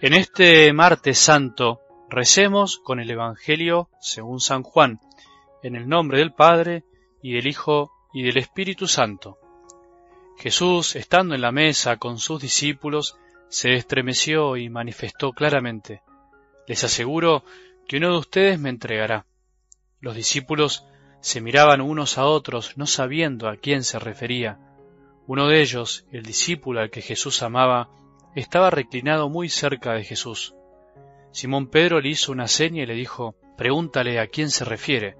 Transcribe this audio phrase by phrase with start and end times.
[0.00, 5.00] En este martes santo recemos con el Evangelio según San Juan,
[5.60, 6.84] en el nombre del Padre
[7.20, 9.38] y del Hijo y del Espíritu Santo.
[10.38, 13.16] Jesús, estando en la mesa con sus discípulos,
[13.48, 16.02] se estremeció y manifestó claramente,
[16.68, 17.42] Les aseguro
[17.88, 19.26] que uno de ustedes me entregará.
[20.00, 20.84] Los discípulos
[21.20, 24.60] se miraban unos a otros, no sabiendo a quién se refería.
[25.26, 27.88] Uno de ellos, el discípulo al que Jesús amaba,
[28.40, 30.54] estaba reclinado muy cerca de Jesús.
[31.32, 35.16] Simón Pedro le hizo una seña y le dijo, Pregúntale a quién se refiere.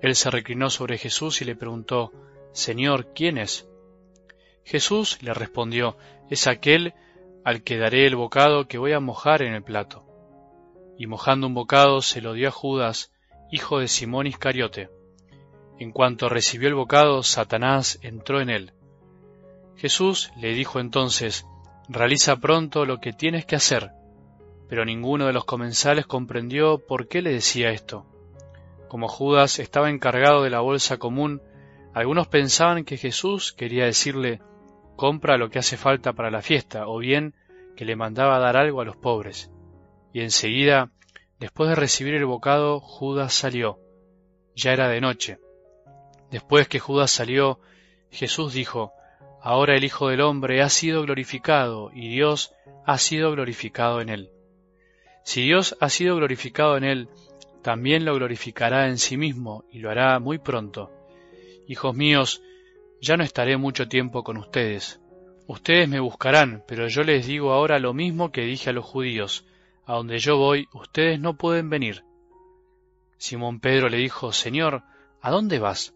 [0.00, 2.12] Él se reclinó sobre Jesús y le preguntó,
[2.52, 3.68] Señor, ¿quién es?
[4.64, 5.96] Jesús le respondió,
[6.30, 6.94] Es aquel
[7.44, 10.06] al que daré el bocado que voy a mojar en el plato.
[10.98, 13.12] Y mojando un bocado se lo dio a Judas,
[13.50, 14.88] hijo de Simón Iscariote.
[15.78, 18.72] En cuanto recibió el bocado, Satanás entró en él.
[19.76, 21.46] Jesús le dijo entonces,
[21.88, 23.90] Realiza pronto lo que tienes que hacer.
[24.68, 28.06] Pero ninguno de los comensales comprendió por qué le decía esto.
[28.88, 31.42] Como Judas estaba encargado de la bolsa común,
[31.92, 34.40] algunos pensaban que Jesús quería decirle,
[34.96, 37.34] compra lo que hace falta para la fiesta, o bien
[37.76, 39.50] que le mandaba dar algo a los pobres.
[40.12, 40.90] Y enseguida,
[41.38, 43.78] después de recibir el bocado, Judas salió.
[44.56, 45.38] Ya era de noche.
[46.30, 47.60] Después que Judas salió,
[48.10, 48.92] Jesús dijo,
[49.46, 52.54] Ahora el Hijo del Hombre ha sido glorificado y Dios
[52.86, 54.30] ha sido glorificado en él.
[55.22, 57.08] Si Dios ha sido glorificado en él,
[57.60, 60.90] también lo glorificará en sí mismo y lo hará muy pronto.
[61.68, 62.42] Hijos míos,
[63.02, 64.98] ya no estaré mucho tiempo con ustedes.
[65.46, 69.44] Ustedes me buscarán, pero yo les digo ahora lo mismo que dije a los judíos.
[69.84, 72.02] A donde yo voy, ustedes no pueden venir.
[73.18, 74.84] Simón Pedro le dijo, Señor,
[75.20, 75.92] ¿a dónde vas?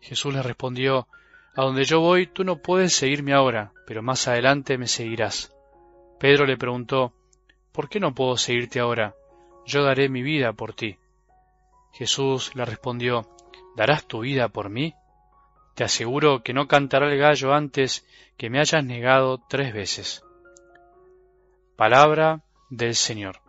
[0.00, 1.06] Jesús le respondió,
[1.54, 5.54] a donde yo voy tú no puedes seguirme ahora, pero más adelante me seguirás.
[6.18, 7.12] Pedro le preguntó,
[7.72, 9.14] ¿Por qué no puedo seguirte ahora?
[9.66, 10.98] Yo daré mi vida por ti.
[11.92, 13.28] Jesús le respondió,
[13.76, 14.94] ¿Darás tu vida por mí?
[15.74, 20.22] Te aseguro que no cantará el gallo antes que me hayas negado tres veces.
[21.76, 23.41] Palabra del Señor.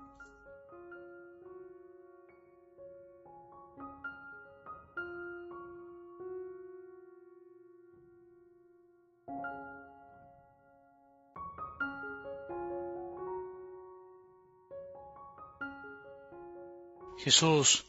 [17.23, 17.85] Jesús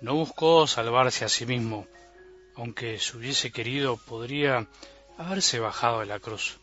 [0.00, 1.88] no buscó salvarse a sí mismo,
[2.54, 4.68] aunque si hubiese querido podría
[5.18, 6.58] haberse bajado de la cruz.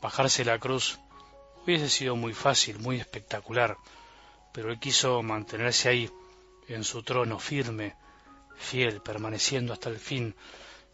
[0.00, 0.98] Bajarse de la cruz
[1.62, 3.76] hubiese sido muy fácil, muy espectacular,
[4.54, 6.10] pero él quiso mantenerse ahí,
[6.68, 7.96] en su trono, firme,
[8.56, 10.34] fiel, permaneciendo hasta el fin,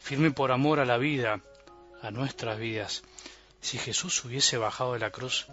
[0.01, 1.41] firme por amor a la vida,
[2.03, 3.03] a nuestras vidas.
[3.61, 5.47] Si Jesús hubiese bajado de la cruz,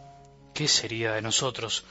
[0.53, 1.83] ¿qué sería de nosotros?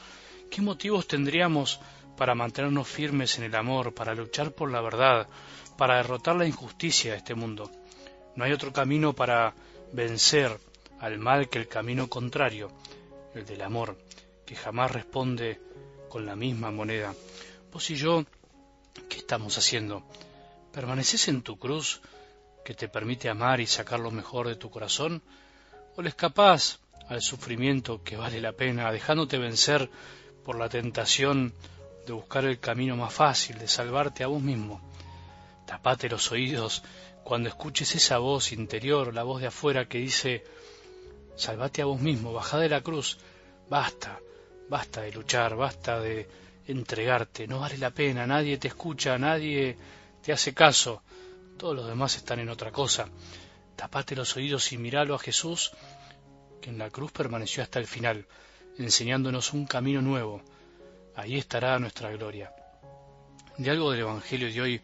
[0.49, 1.79] ¿Qué motivos tendríamos
[2.15, 5.27] para mantenernos firmes en el amor, para luchar por la verdad,
[5.77, 7.69] para derrotar la injusticia de este mundo.
[8.35, 9.53] No hay otro camino para
[9.91, 10.57] vencer
[10.99, 12.71] al mal que el camino contrario,
[13.33, 13.97] el del amor,
[14.45, 15.59] que jamás responde
[16.09, 17.13] con la misma moneda.
[17.71, 18.25] Vos y yo,
[19.09, 20.03] ¿qué estamos haciendo?
[20.71, 22.01] ¿Permaneces en tu cruz
[22.65, 25.21] que te permite amar y sacar lo mejor de tu corazón?
[25.95, 29.89] ¿O le escapás al sufrimiento que vale la pena, dejándote vencer
[30.43, 31.53] por la tentación
[32.05, 34.81] de buscar el camino más fácil, de salvarte a vos mismo.
[35.65, 36.83] Tapate los oídos
[37.23, 40.43] cuando escuches esa voz interior, la voz de afuera que dice,
[41.35, 43.17] salvate a vos mismo, baja de la cruz,
[43.69, 44.19] basta,
[44.69, 46.27] basta de luchar, basta de
[46.67, 49.75] entregarte, no vale la pena, nadie te escucha, nadie
[50.21, 51.01] te hace caso,
[51.57, 53.09] todos los demás están en otra cosa.
[53.75, 55.71] Tapate los oídos y miralo a Jesús,
[56.61, 58.25] que en la cruz permaneció hasta el final,
[58.77, 60.41] enseñándonos un camino nuevo,
[61.15, 62.53] Ahí estará nuestra gloria.
[63.57, 64.81] De algo del Evangelio de hoy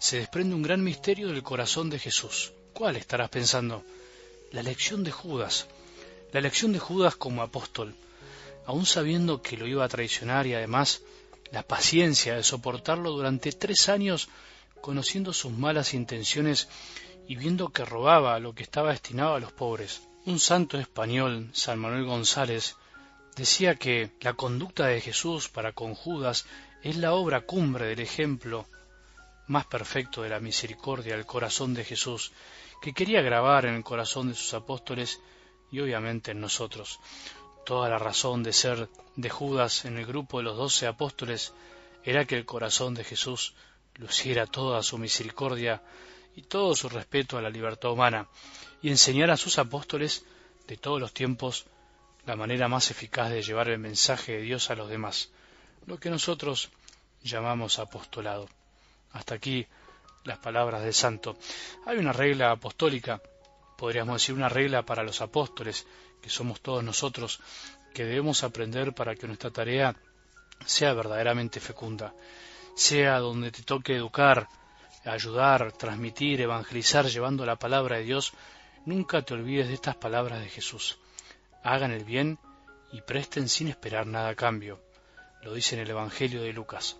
[0.00, 2.52] se desprende un gran misterio del corazón de Jesús.
[2.72, 3.84] ¿Cuál estarás pensando?
[4.50, 5.68] La elección de Judas.
[6.32, 7.94] La elección de Judas como apóstol,
[8.66, 11.00] aun sabiendo que lo iba a traicionar y además
[11.52, 14.28] la paciencia de soportarlo durante tres años,
[14.80, 16.68] conociendo sus malas intenciones
[17.26, 20.02] y viendo que robaba lo que estaba destinado a los pobres.
[20.24, 22.76] Un santo español, San Manuel González,
[23.36, 26.46] decía que la conducta de Jesús para con Judas
[26.82, 28.66] es la obra cumbre del ejemplo
[29.46, 32.32] más perfecto de la misericordia del corazón de Jesús,
[32.82, 35.20] que quería grabar en el corazón de sus apóstoles
[35.70, 37.00] y obviamente en nosotros.
[37.64, 41.52] Toda la razón de ser de Judas en el grupo de los doce apóstoles
[42.04, 43.54] era que el corazón de Jesús
[43.98, 45.82] luciera toda su misericordia
[46.34, 48.28] y todo su respeto a la libertad humana,
[48.80, 50.24] y enseñara a sus apóstoles
[50.66, 51.66] de todos los tiempos
[52.26, 55.30] la manera más eficaz de llevar el mensaje de Dios a los demás,
[55.86, 56.70] lo que nosotros
[57.22, 58.48] llamamos apostolado.
[59.12, 59.66] Hasta aquí
[60.24, 61.36] las palabras del santo.
[61.86, 63.20] Hay una regla apostólica,
[63.76, 65.86] podríamos decir una regla para los apóstoles,
[66.22, 67.40] que somos todos nosotros,
[67.94, 69.96] que debemos aprender para que nuestra tarea
[70.64, 72.12] sea verdaderamente fecunda,
[72.78, 74.48] sea donde te toque educar,
[75.04, 78.34] ayudar, transmitir, evangelizar llevando la palabra de Dios,
[78.86, 80.98] nunca te olvides de estas palabras de Jesús.
[81.64, 82.38] Hagan el bien
[82.92, 84.80] y presten sin esperar nada a cambio.
[85.42, 86.96] Lo dice en el Evangelio de Lucas.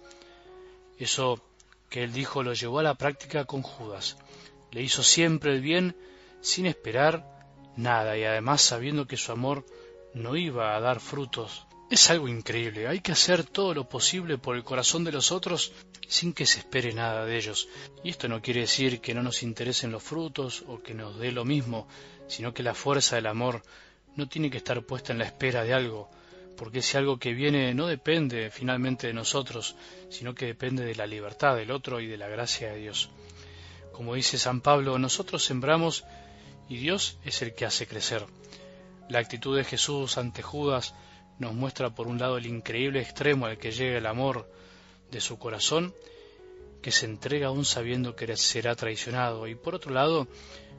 [0.98, 1.40] Eso
[1.88, 4.16] que él dijo lo llevó a la práctica con Judas.
[4.72, 5.96] Le hizo siempre el bien
[6.40, 7.24] sin esperar
[7.76, 9.64] nada y además sabiendo que su amor
[10.12, 11.67] no iba a dar frutos.
[11.90, 15.72] Es algo increíble, hay que hacer todo lo posible por el corazón de los otros
[16.06, 17.66] sin que se espere nada de ellos.
[18.04, 21.32] Y esto no quiere decir que no nos interesen los frutos o que nos dé
[21.32, 21.88] lo mismo,
[22.26, 23.62] sino que la fuerza del amor
[24.16, 26.10] no tiene que estar puesta en la espera de algo,
[26.58, 29.74] porque ese algo que viene no depende finalmente de nosotros,
[30.10, 33.08] sino que depende de la libertad del otro y de la gracia de Dios.
[33.92, 36.04] Como dice San Pablo, nosotros sembramos
[36.68, 38.26] y Dios es el que hace crecer.
[39.08, 40.94] La actitud de Jesús ante Judas
[41.38, 44.50] nos muestra por un lado el increíble extremo al que llega el amor
[45.10, 45.94] de su corazón,
[46.82, 50.28] que se entrega aún sabiendo que será traicionado, y por otro lado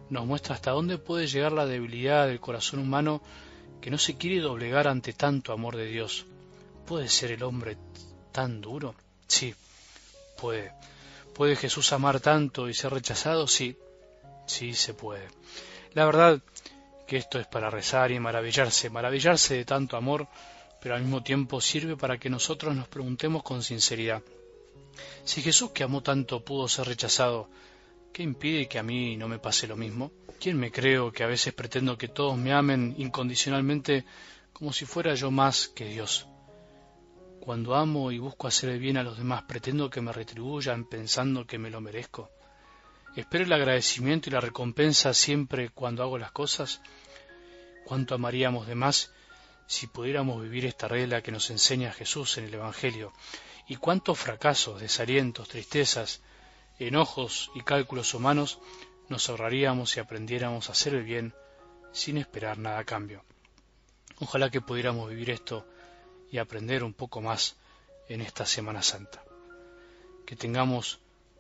[0.09, 3.21] nos muestra hasta dónde puede llegar la debilidad del corazón humano
[3.81, 6.25] que no se quiere doblegar ante tanto amor de Dios.
[6.85, 7.77] ¿Puede ser el hombre
[8.31, 8.95] tan duro?
[9.27, 9.53] Sí,
[10.39, 10.71] puede.
[11.33, 13.47] ¿Puede Jesús amar tanto y ser rechazado?
[13.47, 13.77] Sí,
[14.45, 15.27] sí se puede.
[15.93, 16.41] La verdad
[17.09, 20.27] que esto es para rezar y maravillarse, maravillarse de tanto amor,
[20.79, 24.21] pero al mismo tiempo sirve para que nosotros nos preguntemos con sinceridad,
[25.23, 27.49] si Jesús que amó tanto pudo ser rechazado,
[28.13, 30.11] ¿qué impide que a mí no me pase lo mismo?
[30.39, 34.05] ¿Quién me creo que a veces pretendo que todos me amen incondicionalmente
[34.53, 36.27] como si fuera yo más que Dios?
[37.39, 41.47] Cuando amo y busco hacer el bien a los demás, pretendo que me retribuyan pensando
[41.47, 42.29] que me lo merezco.
[43.15, 46.81] Espero el agradecimiento y la recompensa siempre cuando hago las cosas.
[47.85, 49.11] ¿Cuánto amaríamos de más
[49.65, 53.11] si pudiéramos vivir esta regla que nos enseña Jesús en el Evangelio?
[53.67, 56.21] ¿Y cuántos fracasos, desalientos, tristezas,
[56.77, 58.59] enojos y cálculos humanos
[59.09, 61.33] nos ahorraríamos si aprendiéramos a hacer el bien
[61.91, 63.23] sin esperar nada a cambio?
[64.19, 65.65] Ojalá que pudiéramos vivir esto
[66.31, 67.57] y aprender un poco más
[68.07, 69.23] en esta Semana Santa.
[70.27, 70.99] Que tengamos